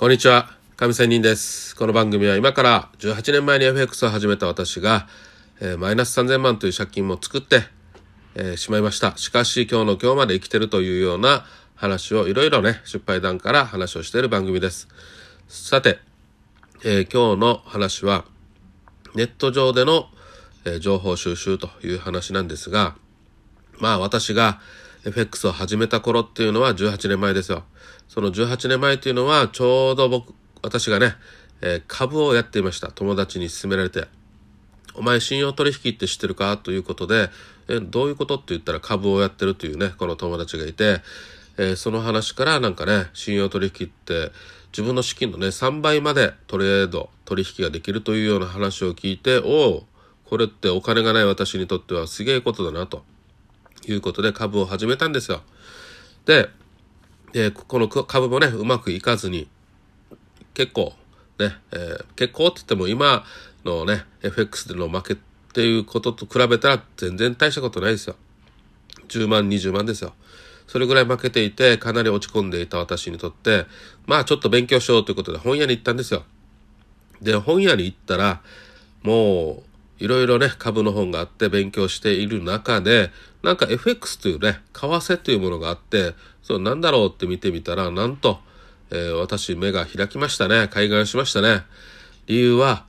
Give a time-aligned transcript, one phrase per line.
[0.00, 0.48] こんにちは。
[0.78, 1.76] 上仙人です。
[1.76, 5.06] この番組は今から18年前に FX を始めた私が、
[5.60, 7.64] えー、マイナス3000万という借金も作って、
[8.34, 9.14] えー、しまいました。
[9.18, 11.44] しかし今日の今日まで生きてるというような
[11.74, 14.88] 話をいろいろね、失敗談から話をしている番組です。
[15.48, 15.98] さて、
[16.82, 18.24] えー、今日の話は、
[19.14, 20.06] ネット上での、
[20.64, 22.96] え情報収集という話なんですが、
[23.78, 24.62] まあ私が
[25.04, 27.64] FX を始めた頃っていうのは18年前ですよ。
[28.08, 31.14] その18年前っていうのはちょうど僕、私がね、
[31.62, 32.90] えー、株をやっていました。
[32.92, 34.08] 友達に勧められて。
[34.94, 36.56] お前信用取引って知ってるか？
[36.58, 37.30] ということで、
[37.68, 41.00] えどういうことって言ったら株をやってるというね、この友達がいて、
[41.56, 44.32] えー、その話からなんかね、信用取引って
[44.72, 49.86] 自分の資金のね、3倍までトレード、取引ができるというような話を聞いて、おお、
[50.24, 53.04] これってお金がない私にとってはすげえことだなと。
[53.86, 55.42] いうことで株を始めたんですよ。
[56.26, 56.48] で、
[57.32, 59.48] でこの株もね、うまくいかずに、
[60.54, 60.92] 結構、
[61.38, 63.24] ね、えー、結構って言っても今
[63.64, 65.16] のね、FX での負けっ
[65.52, 68.16] ていうことと比べたら全然大したことないですよ。
[69.08, 70.12] 10万、20万ですよ。
[70.66, 73.66] それぐらい負けていて、かなり落ち込んでいた私にとって、
[74.06, 76.22] まあちょっと勉強しようということで本屋に行ったんですよ。
[77.20, 78.40] で、本屋に行ったら、
[79.02, 79.69] もう、
[80.00, 83.10] いろいろね、株の本があって勉強している中で、
[83.42, 88.40] なんか FX というね、為替というものがあって、そう、なんだろうって見てみたら、なんと、
[88.90, 90.68] えー、私目が開きましたね。
[90.68, 91.64] 開眼しましたね。
[92.26, 92.84] 理由は、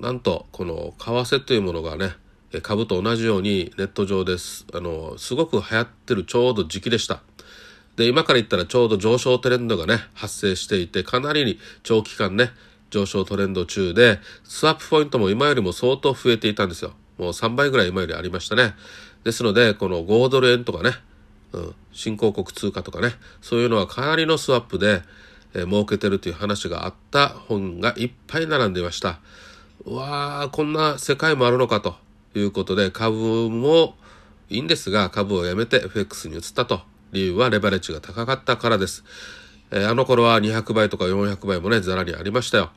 [0.00, 2.14] なんと、この為替というものがね、
[2.62, 4.66] 株と同じようにネット上です。
[4.74, 7.22] あの、すごく流行ってるちょうど時期でした。
[7.94, 12.50] で、今から言ったらちょうど上昇トレンドがね、発生していて、かなりに長期間ね、
[12.90, 16.92] 上昇トレンド中で、スワップポイントも今よりも相当増えていたんですよ。
[17.18, 18.74] もう3倍ぐらい今よりありましたね。
[19.24, 20.92] ですので、この5ドル円とかね、
[21.52, 25.02] うん、新興国通貨とかね、そういうのはかなりのスワップで、
[25.54, 29.20] えー、儲けてるという話があった本がいっぱい並んでいました。
[29.84, 31.96] うわー、こんな世界もあるのかと
[32.34, 33.94] いうことで、株も
[34.48, 36.80] いいんですが、株をやめて FX に移ったと。
[37.12, 39.04] 理由はレバレッジが高かったからです。
[39.70, 42.70] えー、あの頃は200倍とか400倍もね、ざらにありましたよ。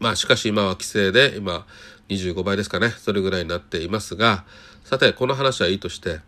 [0.00, 1.66] まあしかし今は規制で今
[2.08, 2.90] 25倍ですかね。
[2.90, 4.44] それぐらいになっていますが、
[4.84, 6.20] さてこの話はいいとして、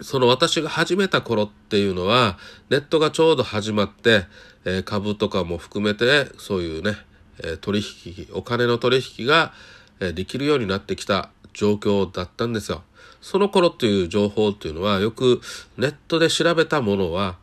[0.00, 2.38] その私が始めた頃っていうのは
[2.70, 4.24] ネットがちょうど始まって、
[4.64, 6.96] えー、株とかも含めてそういうね、
[7.38, 9.52] えー、取引、お金の取引が、
[10.00, 12.82] えー、できるようになってきた状況だったんですよ。
[13.22, 15.40] その頃っていう情報っていうのはよく
[15.78, 17.36] ネットで調べたものは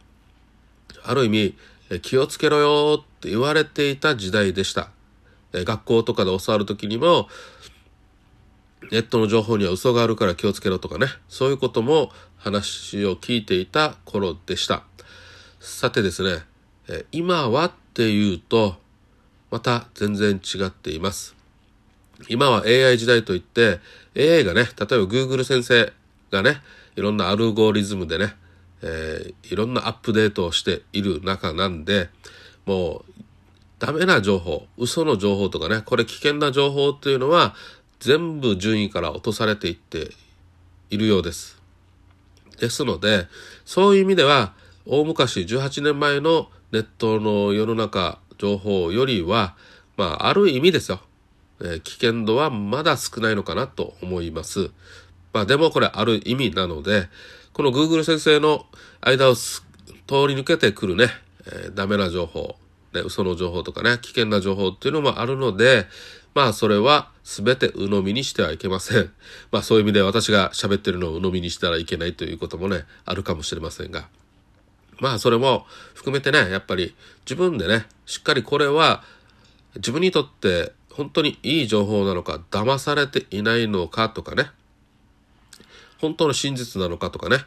[1.04, 1.58] ある意味
[1.90, 4.90] え気をつけろよって言われていた時代でした。
[5.54, 7.28] 学校とかで教わる時にも、
[8.92, 14.84] ネットの情報には嘘があるから気をつけろとかね、そういうことも話を聞いていた頃でした。
[15.60, 16.44] さてですね、
[17.12, 18.76] 今はっていうと、
[19.52, 21.36] また全然違っています。
[22.28, 23.80] 今は AI 時代といって、
[24.18, 25.94] AI がね、例えば Google 先生
[26.32, 26.62] がね、
[26.96, 28.36] いろんなアルゴリズムでね、
[28.82, 32.10] えー、いろんなアップデートをしている中なんで、
[32.66, 33.24] もう
[33.84, 37.54] ダメな情報、嘘の情報とかね、これ危険な情報っていうのは
[38.00, 40.12] 全部順位から落とされていって
[40.90, 41.60] いるようです。
[42.62, 43.28] ですので、
[43.66, 44.54] そういう意味では、
[44.86, 49.58] 大昔18年前のネットの世の中情報よりは、
[49.98, 51.02] まあ、ある意味ですよ。
[51.60, 54.72] えー、危険度はまだ少ないのかなと思います。
[55.34, 57.10] まあ、でもこれある意味なので、
[57.52, 58.66] この Google 先生の
[59.02, 59.58] 間を通
[60.08, 61.08] り抜けてくるね、
[61.48, 62.56] えー、ダメな情報、
[62.94, 65.88] ね、嘘の情報とかね、危険な情報っていうのもあるので、
[66.34, 69.12] まあそれは全て鵜呑みにしてはいけません。
[69.52, 74.08] まあそういう意味で私が喋ってるのを鵜呑みにしたらいけないということもね、あるかもしれませんが。
[75.00, 76.96] まあそれも含めてね、やっぱり
[77.26, 79.04] 自分でね、しっかりこれは
[79.76, 84.52] 自分にとって本当にいい情報なのか、騙されていないのかとかね、
[86.00, 87.38] 本当の真実なのかとかね、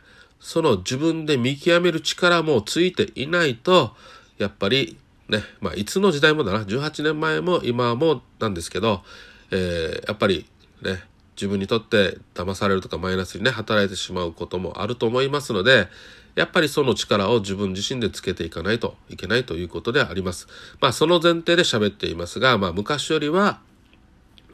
[0.40, 3.94] その自分で見極める力もついていないと、
[4.38, 4.96] やっぱり
[5.28, 9.02] ね、まあ、いつの時代もだな、18年前も今もなんですけど、
[9.50, 10.46] えー、やっぱり
[10.82, 11.02] ね、
[11.36, 15.88] 自分にとって騙されるとかマイナスにね、働いてしまうこともあると思いますので、
[16.34, 20.48] やっぱりその力を自分自身でつけていかないといけないということであります。
[20.80, 23.60] まあその前提で喋っていますが、まあ昔よりは、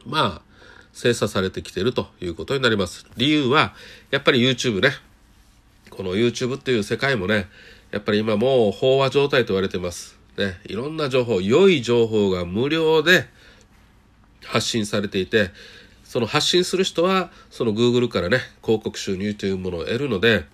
[0.06, 0.52] まあ、
[0.92, 3.06] 精査されてきているということになります。
[3.16, 3.74] 理由は、
[4.10, 4.90] やっぱり YouTube ね。
[5.90, 7.48] この YouTube っていう世界もね、
[7.90, 10.21] やっぱり今もう飽和状態と言われています。
[10.36, 13.26] ね、いろんな情報、良い情報が無料で
[14.44, 15.50] 発信されていて、
[16.04, 20.44] その発信する人は、その Google からね、広告収入というものを得るので、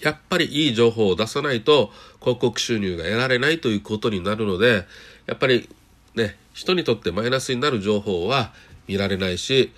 [0.00, 4.84] やっぱりいい情報を出さないと広告収入が得られないということになるので、
[5.26, 5.68] やっぱり
[6.14, 8.52] ね、人にとってマイナスになる情報は
[8.88, 9.72] 見られないし、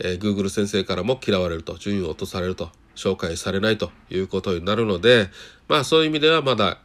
[0.00, 5.28] えー、Google 先生からも嫌われると、順位を落とされると、紹介されないということになるので、
[5.68, 6.78] まあそういう意味ではまだ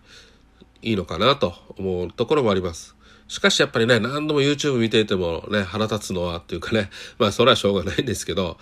[0.82, 2.96] いいのかなと思うところもあります。
[3.28, 6.90] しかしやっぱりね、何度も YouTube 見ていてもね、腹立つのはっていうかね、
[7.20, 8.58] まあそれはしょうがないんですけど、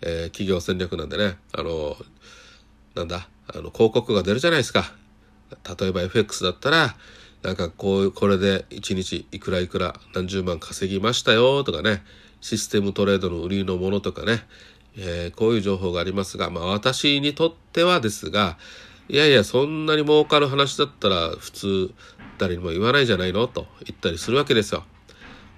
[0.00, 1.96] えー、企業戦略なんでね、あの、
[2.94, 4.92] なんだ、あの、広告が出るじゃないですか。
[5.78, 6.96] 例えば FX だったら、
[7.42, 12.04] なんかこう、これで1日いくらいくら何十万稼ぎましたよとかね、
[12.40, 14.44] システムトレードの売りのものとかね、
[14.96, 18.58] えー、こういう情報がありますが、まあ私にとってはですが、
[19.10, 21.94] いやいや、そんなに儲かる話だったら普通
[22.36, 24.84] 誰にも言わないじゃないのと言ったりするわけですよ。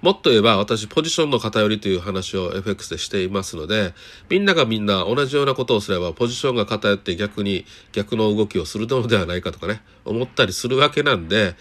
[0.01, 3.93] もっと言えば私ポジションの偏りという話を FX でしていますので、
[4.29, 11.55] みんながみんな同じようなことをすればポジションが偏って逆に逆の動きをするのではないかとかね、思ったりするわけなんで、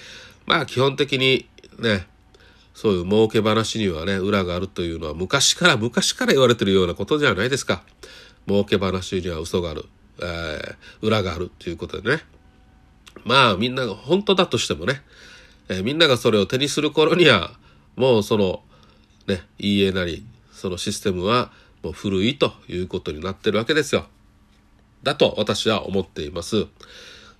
[0.47, 1.49] まあ基本的に
[1.79, 2.07] ね、
[2.73, 7.83] そういう儲け話にはね、裏があるというのは昔から昔から言われてるようなことじゃないですか。
[8.49, 9.85] 儲け話には嘘がある。
[10.23, 12.23] えー、裏があるということでね。
[13.25, 15.03] まあみんなが本当だとしてもね、
[15.69, 17.53] えー、みんながそれを手にする頃には、
[17.97, 18.63] もうその、
[19.27, 21.53] ね、EA なり、そのシステムは
[21.83, 24.07] もう古いということになってるわけですよ。
[25.03, 26.67] だと私は思っています。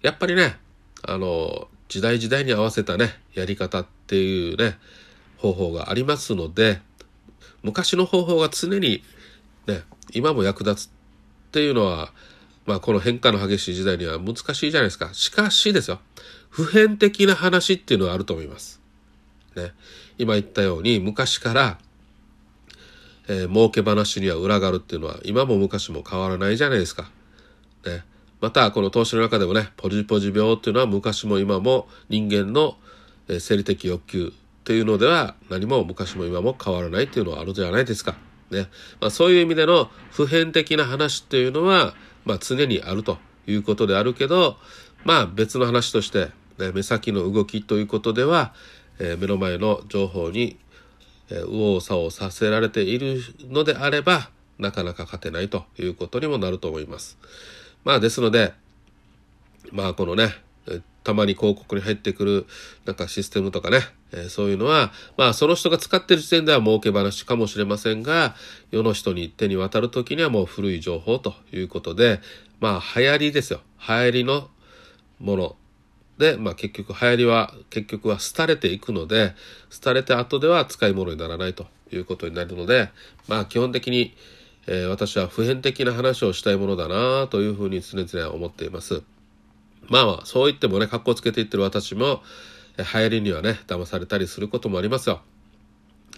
[0.03, 0.57] やっぱりね、
[1.03, 4.79] あの、時代時代に合わせたね、やり方っていうね、
[5.37, 6.81] 方法がありますので、
[7.63, 9.03] 昔の方法が常に
[9.67, 10.91] ね、今も役立つっ
[11.53, 12.13] ていうのは、
[12.67, 15.11] まあこの変化の激しい時代には難しいじゃないですか。
[15.13, 16.01] しかしですよ、
[16.49, 18.81] 普遍的な話っていうのはあると思います。
[19.57, 19.73] ね。
[20.19, 21.79] 今言ったように昔から、
[23.29, 27.11] えー、儲け話には裏があるっていうのは今も昔も変わらないじゃないですか。
[27.87, 28.05] ね。
[28.41, 32.77] またこの投資の中でもね、ポジポジ病っていうのは昔も今も人間の、
[33.29, 38.17] え、生理的欲求っていうのでは何も昔も今も変わらないっていうのはあるじゃないですか。
[38.51, 38.69] ね。
[39.01, 44.57] まあ、そういう意味での普遍的な話っていうのは、まあ、常にあるということであるけど、
[45.05, 48.55] まあ別の話として、ね、目先の動きということでは、
[48.99, 50.59] えー、目の前の情報に、
[51.31, 57.19] えー、右往左往させられているのであればなかなか勝てないということにもなると思います。
[57.85, 58.53] まあですので
[59.73, 60.35] まあこのね
[61.03, 62.47] たまに広告に入ってくる
[62.85, 63.81] なんかシステムとかね、
[64.13, 68.35] えー、そういうのはまあその人が使ってる時点では儲け話かもしれませんが
[68.71, 72.21] 世の人に手に渡る時にはもう古い情報ということで
[72.61, 73.61] まあ流行りですよ。
[73.89, 74.49] 流行りの
[75.19, 75.57] もの。
[76.19, 79.35] で、まあ結局流行りは結局は廃れていくので、
[79.83, 82.91] 廃れて後では使い物にならないということになるので、
[83.27, 84.15] まあ基本的に、
[84.67, 89.03] えー、私は普遍的な話をしたいものだなというふうに常々思っています。
[89.91, 92.23] まあまあ、そう言ってもね、格好つけていってる私も、
[92.79, 95.21] 流行りにはね、騙されたりすることもありますよ。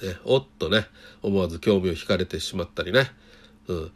[0.03, 0.87] ね、おっとね、
[1.23, 3.11] 思わず興味を惹かれてしまったりね、
[3.69, 3.93] うん、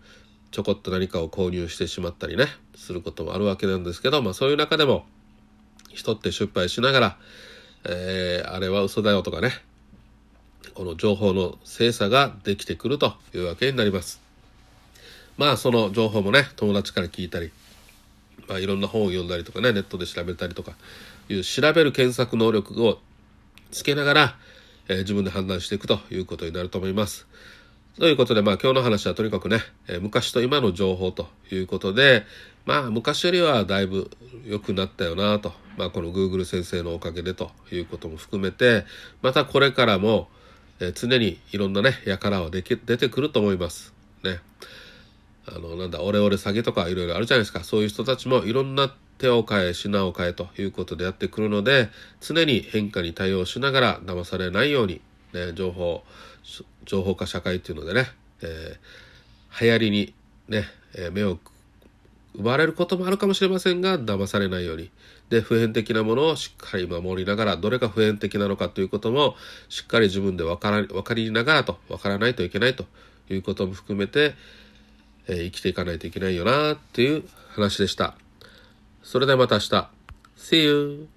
[0.51, 5.05] ちょこっと何かを購入してしまったりね、することもあるわけなんですけど、まあそういう中でも、
[5.93, 7.19] 人って失敗しながら、
[7.85, 9.51] えー、あれは嘘だよとかね、
[10.75, 14.21] この情報の精査ができてくるというわけになります。
[15.37, 17.51] まあその情報もね、友達から聞いたり、
[18.49, 20.73] まあいろんな本を読んだりとかね、ネットで調べたりとか
[21.29, 22.99] いう調べる検索能力を
[23.71, 24.37] つけながら、
[24.89, 27.27] えー、自分で判断していくということになると思います。
[27.99, 32.25] ということで、まあ今日の話はとにかくね、えー、昔と今の情報ということで、
[32.67, 34.11] まあ昔よりはだいぶ
[34.45, 38.85] 良くなったよなと、まあこの Google 先生のおかげでということも含めて、
[39.23, 40.29] またこれからも、
[40.79, 43.95] えー、常にいろんなね、輩はでき出てくると思います。
[44.23, 44.41] ね。
[45.49, 47.65] あの、なんだ、オレオレ詐欺とかいろいろあるじゃないですか。
[47.65, 51.89] そういう人たちもいろんな手を変え、品を変えということでやってくるので、
[52.21, 55.01] 常に変化に対応しながら騙されないように、
[55.33, 56.05] ね、情報、
[56.85, 58.07] 情報化社会っていうのでね、
[58.43, 60.15] えー、流行りに
[60.49, 61.39] ね、えー、目を
[62.35, 64.91] 奪われることもあるかもしれませんが、騙されないように。
[65.31, 69.35] で、普遍的なものをしっかり守りながら、どれが普遍的なのかということも、
[69.69, 72.85] しっかり自分で分から、分かりながらと、分からないといけないと
[73.31, 74.35] いうことも含めて、
[75.29, 78.15] えー、生きていかないといけないよな、っていう話でした。
[79.03, 79.89] それではまた明日。
[80.37, 81.16] See you!